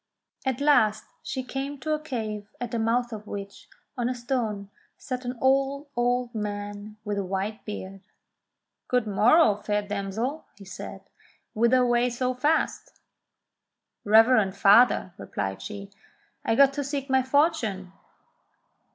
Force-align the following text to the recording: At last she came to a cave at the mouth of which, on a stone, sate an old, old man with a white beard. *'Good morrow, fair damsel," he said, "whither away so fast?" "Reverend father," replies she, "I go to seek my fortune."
At 0.47 0.59
last 0.61 1.03
she 1.21 1.43
came 1.43 1.79
to 1.81 1.93
a 1.93 1.99
cave 1.99 2.47
at 2.59 2.71
the 2.71 2.79
mouth 2.79 3.13
of 3.13 3.27
which, 3.27 3.69
on 3.95 4.09
a 4.09 4.15
stone, 4.15 4.71
sate 4.97 5.25
an 5.25 5.37
old, 5.39 5.89
old 5.95 6.33
man 6.33 6.97
with 7.05 7.19
a 7.19 7.23
white 7.23 7.63
beard. 7.65 8.01
*'Good 8.87 9.05
morrow, 9.05 9.57
fair 9.57 9.83
damsel," 9.83 10.45
he 10.57 10.65
said, 10.65 11.01
"whither 11.53 11.83
away 11.83 12.09
so 12.09 12.33
fast?" 12.33 12.99
"Reverend 14.03 14.57
father," 14.57 15.13
replies 15.19 15.61
she, 15.61 15.91
"I 16.43 16.55
go 16.55 16.65
to 16.65 16.83
seek 16.83 17.07
my 17.07 17.21
fortune." 17.21 17.93